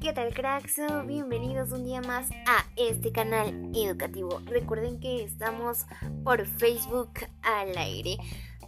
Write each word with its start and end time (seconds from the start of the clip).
¿qué 0.00 0.12
tal 0.12 0.32
cracks? 0.32 0.80
Bienvenidos 1.06 1.72
un 1.72 1.84
día 1.84 2.00
más 2.02 2.30
a 2.46 2.66
este 2.76 3.10
canal 3.10 3.70
educativo. 3.74 4.40
Recuerden 4.44 5.00
que 5.00 5.24
estamos 5.24 5.86
por 6.22 6.46
Facebook 6.46 7.12
al 7.42 7.76
aire. 7.76 8.16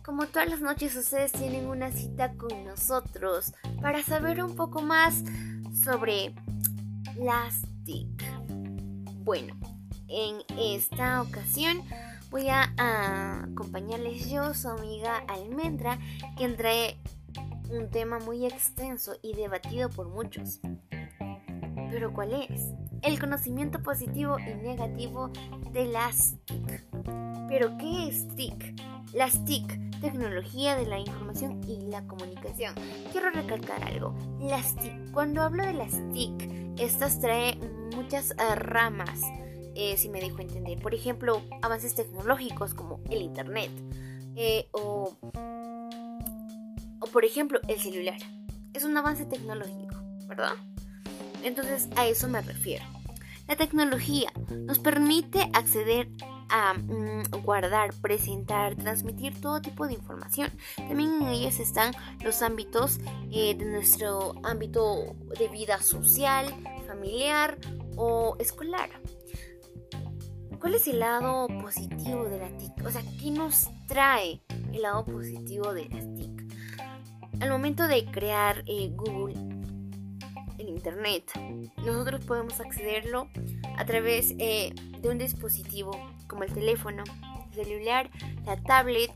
Como 0.04 0.26
todas 0.26 0.48
las 0.48 0.60
noches 0.60 0.96
ustedes 0.96 1.32
tienen 1.32 1.66
una 1.66 1.92
cita 1.92 2.34
con 2.34 2.64
nosotros 2.64 3.52
para 3.80 4.02
saber 4.02 4.42
un 4.42 4.56
poco 4.56 4.82
más 4.82 5.22
sobre 5.84 6.34
las 7.16 7.62
TIC. 7.84 8.24
Bueno, 9.24 9.54
en 10.08 10.38
esta 10.58 11.22
ocasión 11.22 11.82
voy 12.30 12.48
a, 12.48 13.44
acompañarles 13.44 14.28
yo, 14.30 14.52
su 14.54 14.68
amiga 14.68 15.18
Almendra, 15.28 15.98
quien 16.36 16.56
trae 16.56 16.96
un 17.70 17.88
tema 17.90 18.18
muy 18.18 18.46
extenso 18.46 19.16
y 19.22 19.34
debatido 19.34 19.90
por 19.90 20.08
muchos. 20.08 20.60
¿Pero 21.90 22.12
cuál 22.12 22.32
es? 22.34 22.72
El 23.02 23.18
conocimiento 23.20 23.82
positivo 23.82 24.38
y 24.38 24.54
negativo 24.54 25.30
de 25.72 25.86
las 25.86 26.36
TIC. 26.44 26.84
¿Pero 27.48 27.76
qué 27.78 28.08
es 28.08 28.28
TIC? 28.34 28.80
Las 29.12 29.44
TIC, 29.44 30.00
tecnología 30.00 30.76
de 30.76 30.86
la 30.86 30.98
información 30.98 31.60
y 31.68 31.86
la 31.86 32.06
comunicación. 32.06 32.74
Quiero 33.12 33.30
recalcar 33.30 33.82
algo. 33.84 34.14
Las 34.40 34.74
TIC, 34.76 35.12
cuando 35.12 35.42
hablo 35.42 35.64
de 35.64 35.74
las 35.74 35.92
TIC, 36.12 36.78
estas 36.78 37.20
trae 37.20 37.56
muchas 37.94 38.32
eh, 38.32 38.54
ramas, 38.56 39.20
eh, 39.74 39.96
si 39.96 40.08
me 40.08 40.20
dejo 40.20 40.40
entender. 40.40 40.80
Por 40.80 40.94
ejemplo, 40.94 41.42
avances 41.62 41.94
tecnológicos 41.94 42.74
como 42.74 43.00
el 43.10 43.22
Internet 43.22 43.70
eh, 44.36 44.68
o 44.72 45.16
por 47.14 47.24
ejemplo, 47.24 47.60
el 47.68 47.78
celular. 47.78 48.18
Es 48.72 48.82
un 48.82 48.96
avance 48.96 49.24
tecnológico, 49.24 49.94
¿verdad? 50.26 50.54
Entonces 51.44 51.88
a 51.96 52.06
eso 52.06 52.26
me 52.28 52.40
refiero. 52.40 52.84
La 53.46 53.56
tecnología 53.56 54.32
nos 54.50 54.78
permite 54.78 55.50
acceder 55.52 56.08
a 56.48 56.74
mm, 56.74 57.42
guardar, 57.42 57.92
presentar, 58.00 58.74
transmitir 58.74 59.38
todo 59.40 59.60
tipo 59.60 59.86
de 59.86 59.94
información. 59.94 60.50
También 60.76 61.22
en 61.22 61.28
ellas 61.28 61.60
están 61.60 61.92
los 62.22 62.42
ámbitos 62.42 63.00
eh, 63.30 63.54
de 63.54 63.64
nuestro 63.66 64.34
ámbito 64.44 65.16
de 65.38 65.48
vida 65.48 65.80
social, 65.82 66.46
familiar 66.86 67.58
o 67.96 68.36
escolar. 68.38 68.88
¿Cuál 70.58 70.76
es 70.76 70.86
el 70.88 71.00
lado 71.00 71.46
positivo 71.60 72.24
de 72.24 72.38
la 72.38 72.56
TIC? 72.56 72.86
O 72.86 72.90
sea, 72.90 73.02
¿qué 73.20 73.30
nos 73.30 73.68
trae 73.86 74.40
el 74.72 74.80
lado 74.80 75.04
positivo 75.04 75.74
de 75.74 75.90
las 75.90 76.14
TIC? 76.14 76.44
Al 77.40 77.50
momento 77.50 77.86
de 77.86 78.06
crear 78.06 78.62
eh, 78.66 78.90
Google, 78.94 79.53
Internet, 80.68 81.30
nosotros 81.78 82.24
podemos 82.24 82.60
accederlo 82.60 83.28
a 83.76 83.84
través 83.84 84.34
eh, 84.38 84.74
de 85.00 85.08
un 85.08 85.18
dispositivo 85.18 85.92
como 86.26 86.44
el 86.44 86.52
teléfono, 86.52 87.04
el 87.48 87.64
celular, 87.64 88.10
la 88.44 88.56
tablet 88.62 89.12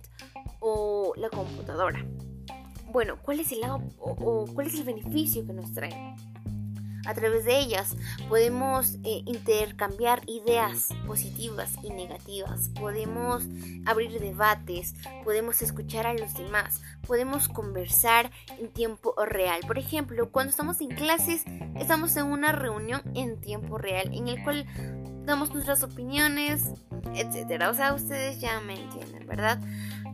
o 0.61 1.13
la 1.17 1.31
computadora. 1.31 2.05
Bueno, 2.91 3.19
¿cuál 3.23 3.41
es 3.41 3.53
el 3.53 3.61
lado 3.61 3.83
o 3.99 4.47
cuál 4.55 4.67
es 4.67 4.75
el 4.75 4.85
beneficio 4.85 5.47
que 5.47 5.53
nos 5.53 5.73
trae? 5.73 6.17
A 7.09 7.15
través 7.15 7.47
de 7.47 7.59
ellas 7.59 7.97
podemos 8.29 8.97
eh, 9.03 9.23
intercambiar 9.25 10.21
ideas 10.27 10.89
positivas 11.07 11.73
y 11.83 11.89
negativas, 11.89 12.69
podemos 12.79 13.45
abrir 13.87 14.21
debates, 14.21 14.95
podemos 15.25 15.63
escuchar 15.63 16.07
a 16.07 16.13
los 16.13 16.35
demás, 16.35 16.83
podemos 17.07 17.49
conversar 17.49 18.31
en 18.59 18.69
tiempo 18.69 19.15
real. 19.25 19.63
Por 19.67 19.79
ejemplo, 19.79 20.31
cuando 20.31 20.51
estamos 20.51 20.83
en 20.83 20.89
clases, 20.89 21.45
estamos 21.77 22.15
en 22.19 22.27
una 22.27 22.53
reunión 22.53 23.01
en 23.15 23.41
tiempo 23.41 23.79
real 23.79 24.11
en 24.13 24.29
el 24.29 24.45
cual 24.45 24.67
damos 25.25 25.55
nuestras 25.55 25.83
opiniones, 25.83 26.75
etcétera. 27.15 27.71
O 27.71 27.75
sea, 27.75 27.95
ustedes 27.95 28.39
ya 28.39 28.61
me 28.61 28.75
entienden, 28.75 29.27
¿verdad? 29.27 29.59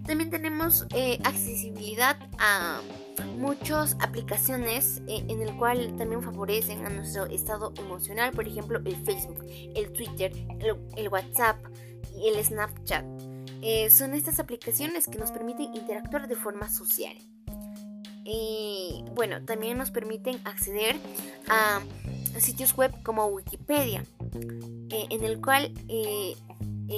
También 0.06 0.28
tenemos 0.28 0.87
eh, 0.94 1.19
accesibilidad 1.25 2.19
a 2.38 2.81
muchas 3.38 3.97
aplicaciones 4.00 5.00
eh, 5.09 5.25
en 5.28 5.41
el 5.41 5.56
cual 5.56 5.97
también 5.97 6.22
favorecen 6.22 6.84
a 6.84 6.91
nuestro 6.91 7.25
estado 7.26 7.72
emocional, 7.78 8.32
por 8.32 8.47
ejemplo 8.47 8.81
el 8.84 8.97
Facebook, 9.04 9.44
el 9.75 9.92
Twitter, 9.92 10.32
el, 10.97 11.09
WhatsApp 11.09 11.56
y 12.15 12.28
el 12.28 12.44
Snapchat. 12.44 13.04
Eh, 13.62 13.88
son 13.91 14.12
estas 14.12 14.38
aplicaciones 14.41 15.06
que 15.06 15.19
nos 15.19 15.31
permiten 15.31 15.75
interactuar 15.75 16.28
de 16.28 16.36
forma 16.36 16.69
social. 16.69 17.16
Y 18.26 19.04
bueno, 19.15 19.42
también 19.44 19.78
nos 19.78 19.91
permiten 19.91 20.38
acceder 20.44 20.97
a 21.48 21.81
sitios 22.38 22.76
web 22.76 22.92
como 23.03 23.26
Wikipedia, 23.26 24.04
en 24.91 25.25
el 25.25 25.41
cual 25.41 25.72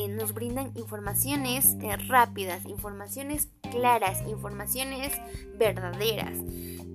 nos 0.09 0.35
brindan 0.35 0.73
informaciones 0.75 1.77
eh, 1.81 1.97
rápidas, 2.09 2.65
informaciones 2.67 3.49
claras, 3.71 4.27
informaciones 4.27 5.13
verdaderas. 5.59 6.39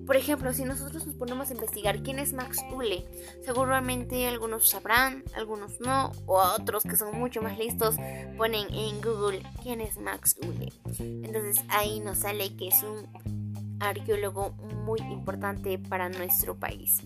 Por 0.06 0.16
ejemplo, 0.16 0.52
si 0.52 0.64
nosotros 0.64 1.06
nos 1.06 1.14
ponemos 1.14 1.50
a 1.50 1.52
investigar 1.52 2.02
quién 2.02 2.18
es 2.18 2.32
Max 2.32 2.58
Ule, 2.72 3.06
seguramente 3.44 4.26
algunos 4.26 4.68
sabrán, 4.68 5.22
algunos 5.34 5.80
no, 5.80 6.10
o 6.26 6.38
otros 6.38 6.82
que 6.82 6.96
son 6.96 7.18
mucho 7.18 7.40
más 7.40 7.56
listos 7.56 7.94
ponen 8.36 8.66
en 8.74 9.00
Google 9.00 9.42
quién 9.62 9.80
es 9.80 9.98
Max 9.98 10.36
Ule. 10.42 10.72
Entonces 10.98 11.64
ahí 11.68 12.00
nos 12.00 12.18
sale 12.18 12.56
que 12.56 12.68
es 12.68 12.82
un 12.82 13.41
arqueólogo 13.88 14.52
muy 14.84 15.00
importante 15.00 15.78
para 15.78 16.08
nuestro 16.08 16.56
país. 16.56 17.02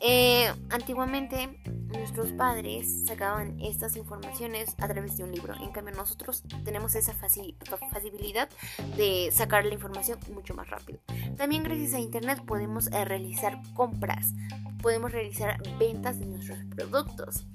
Eh, 0.00 0.52
antiguamente 0.70 1.60
nuestros 1.88 2.32
padres 2.32 3.06
sacaban 3.06 3.58
estas 3.60 3.96
informaciones 3.96 4.74
a 4.78 4.88
través 4.88 5.16
de 5.16 5.24
un 5.24 5.32
libro, 5.32 5.54
en 5.60 5.72
cambio 5.72 5.94
nosotros 5.94 6.42
tenemos 6.64 6.94
esa 6.94 7.12
facilidad 7.14 8.48
de 8.96 9.30
sacar 9.32 9.64
la 9.64 9.74
información 9.74 10.18
mucho 10.32 10.54
más 10.54 10.68
rápido. 10.68 11.00
También 11.36 11.62
gracias 11.62 11.94
a 11.94 12.00
internet 12.00 12.42
podemos 12.44 12.88
eh, 12.88 13.04
realizar 13.04 13.60
compras, 13.74 14.32
podemos 14.82 15.12
realizar 15.12 15.60
ventas 15.78 16.18
de 16.18 16.26
nuestros 16.26 16.58
productos. 16.74 17.46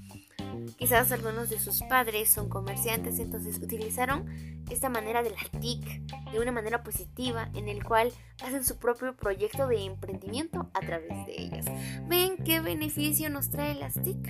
Quizás 0.78 1.12
algunos 1.12 1.50
de 1.50 1.60
sus 1.60 1.82
padres 1.84 2.30
son 2.30 2.50
comerciantes, 2.50 3.20
entonces 3.20 3.58
utilizaron 3.58 4.26
esta 4.70 4.90
manera 4.90 5.24
de 5.24 5.32
la 5.32 5.60
TIC 5.60 6.02
de 6.32 6.40
una 6.40 6.52
manera 6.52 6.84
positiva 6.84 7.50
en 7.54 7.68
el 7.70 7.84
cual 7.84 8.12
hacen 8.44 8.64
su 8.64 8.78
propio 8.78 9.16
proyecto 9.16 9.68
de 9.68 9.86
emprendimiento 9.86 10.70
a 10.74 10.80
través 10.80 11.26
de 11.26 11.42
ellas. 11.42 11.66
¿Ven 12.08 12.38
qué 12.44 12.60
beneficio 12.60 13.30
nos 13.30 13.50
trae 13.50 13.76
las 13.76 13.94
TIC? 13.94 14.30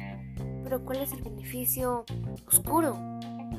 Pero 0.63 0.83
¿cuál 0.83 1.01
es 1.01 1.13
el 1.13 1.21
beneficio 1.21 2.05
oscuro? 2.47 2.97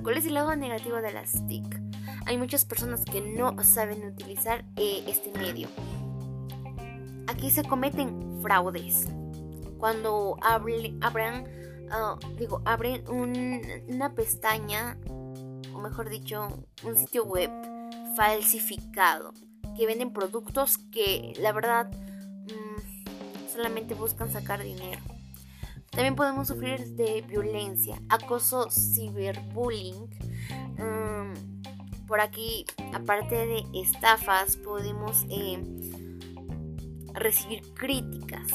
¿Cuál 0.03 0.19
es 0.19 0.27
el 0.27 0.34
lado 0.34 0.54
negativo 0.54 0.97
de 0.97 1.12
las 1.12 1.47
TIC? 1.47 1.81
Hay 2.27 2.38
muchas 2.38 2.65
personas 2.65 3.04
que 3.04 3.21
no 3.21 3.56
saben 3.62 4.04
utilizar 4.04 4.65
eh, 4.77 5.04
este 5.06 5.31
medio. 5.38 5.69
Aquí 7.28 7.50
se 7.50 7.65
cometen 7.65 8.41
fraudes. 8.43 9.09
Cuando 9.78 10.37
abran 10.43 11.44
Ah, 11.91 12.19
digo, 12.38 12.62
abren 12.64 13.04
una 13.08 14.14
pestaña, 14.14 14.98
o 15.72 15.78
mejor 15.78 16.08
dicho, 16.08 16.48
un 16.84 16.97
sitio 16.97 17.24
web 17.24 17.50
falsificado, 18.16 19.32
que 19.76 19.86
venden 19.86 20.12
productos 20.12 20.78
que 20.78 21.34
la 21.38 21.52
verdad 21.52 21.91
mm, 21.91 23.52
solamente 23.52 23.94
buscan 23.94 24.30
sacar 24.30 24.62
dinero. 24.62 25.00
También 25.91 26.16
podemos 26.16 26.48
sufrir 26.48 26.94
de 26.97 27.22
violencia, 27.22 28.00
acoso, 28.08 28.68
ciberbullying. 28.70 30.10
Mm, 30.78 32.06
por 32.06 32.20
aquí, 32.20 32.66
aparte 32.92 33.34
de 33.47 33.65
estafas, 33.74 34.56
podemos 34.56 35.24
eh, 35.30 35.59
recibir 37.15 37.62
críticas. 37.74 38.47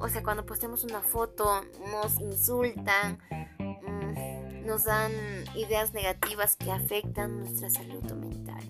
O 0.00 0.08
sea, 0.08 0.22
cuando 0.22 0.46
postemos 0.46 0.84
una 0.84 1.00
foto 1.00 1.62
nos 1.90 2.20
insultan, 2.20 3.18
mm, 3.58 4.66
nos 4.66 4.84
dan 4.84 5.12
ideas 5.54 5.92
negativas 5.94 6.56
que 6.56 6.70
afectan 6.70 7.38
nuestra 7.38 7.70
salud 7.70 8.02
mental. 8.12 8.62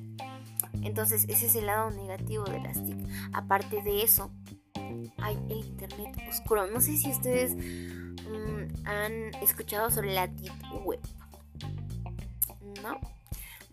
Entonces, 0.83 1.25
ese 1.29 1.47
es 1.47 1.57
el 1.57 1.67
lado 1.67 1.91
negativo 1.91 2.45
de 2.45 2.61
las 2.61 2.85
TIC. 2.85 2.97
Aparte 3.33 3.83
de 3.83 4.03
eso, 4.03 4.31
hay 5.19 5.37
el 5.49 5.59
internet 5.59 6.17
oscuro. 6.29 6.67
No 6.69 6.81
sé 6.81 6.97
si 6.97 7.11
ustedes 7.11 7.55
mm, 7.55 8.87
han 8.87 9.35
escuchado 9.43 9.91
sobre 9.91 10.15
la 10.15 10.27
Deep 10.27 10.53
Web. 10.85 11.01
¿No? 12.83 13.01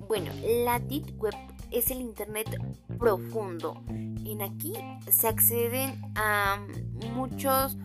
Bueno, 0.07 0.31
la 0.65 0.79
Deep 0.79 1.21
Web 1.21 1.35
es 1.73 1.91
el 1.91 1.99
internet 2.01 2.47
profundo. 2.97 3.83
En 3.89 4.41
aquí 4.41 4.73
se 5.09 5.27
acceden 5.27 6.01
a 6.15 6.65
muchos 7.13 7.77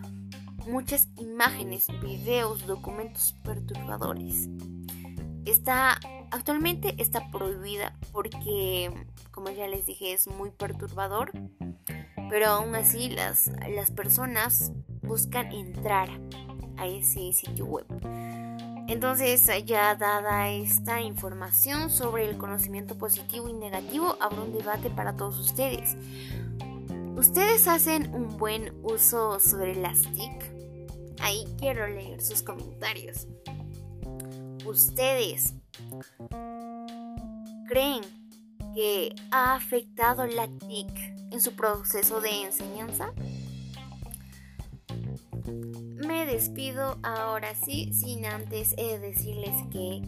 muchas 0.67 1.09
imágenes, 1.17 1.87
videos, 2.03 2.67
documentos 2.67 3.35
perturbadores. 3.43 4.49
Está 5.47 5.99
actualmente 6.31 6.95
está 6.99 7.31
prohibida 7.31 7.97
porque 8.13 8.93
como 9.31 9.49
ya 9.49 9.67
les 9.67 9.87
dije 9.87 10.13
es 10.13 10.27
muy 10.27 10.51
perturbador 10.51 11.33
pero 12.29 12.47
aún 12.49 12.75
así 12.75 13.09
las, 13.09 13.51
las 13.75 13.91
personas 13.91 14.73
buscan 15.03 15.51
entrar 15.53 16.09
a 16.77 16.87
ese 16.87 17.33
sitio 17.33 17.67
web. 17.67 17.87
Entonces, 18.89 19.47
ya 19.67 19.95
dada 19.97 20.49
esta 20.49 21.03
información 21.03 21.91
sobre 21.91 22.25
el 22.25 22.39
conocimiento 22.39 22.97
positivo 22.97 23.47
y 23.47 23.53
negativo, 23.53 24.17
habrá 24.19 24.41
un 24.41 24.53
debate 24.53 24.89
para 24.89 25.15
todos 25.15 25.39
ustedes. 25.39 25.95
¿Ustedes 27.15 27.69
hacen 27.69 28.15
un 28.15 28.39
buen 28.39 28.73
uso 28.83 29.41
sobre 29.41 29.75
las 29.75 30.01
TIC? 30.03 31.19
Ahí 31.21 31.45
quiero 31.59 31.87
leer 31.87 32.23
sus 32.23 32.43
comentarios. 32.43 33.27
¿Ustedes 34.65 35.53
creen 37.69 38.03
que 38.75 39.15
ha 39.31 39.55
afectado 39.55 40.27
la 40.27 40.49
TIC 40.49 40.89
en 41.31 41.43
su 41.43 41.55
proceso 41.55 42.23
de 42.23 42.45
enseñanza? 42.45 43.13
Despido 46.39 47.01
ahora 47.03 47.53
sí, 47.57 47.93
sin 47.93 48.25
antes 48.25 48.73
eh, 48.79 49.01
decirles 49.01 49.51
que 49.73 50.03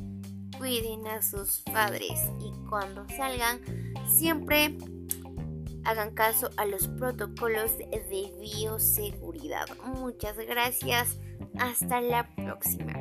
cuiden 0.56 1.04
a 1.08 1.22
sus 1.22 1.58
padres 1.62 2.20
y 2.38 2.52
cuando 2.68 3.04
salgan 3.08 3.60
siempre 4.06 4.78
hagan 5.84 6.14
caso 6.14 6.48
a 6.56 6.66
los 6.66 6.86
protocolos 6.86 7.76
de 7.78 8.32
bioseguridad. 8.40 9.66
Muchas 9.84 10.36
gracias. 10.36 11.18
Hasta 11.58 12.00
la 12.00 12.32
próxima. 12.36 12.99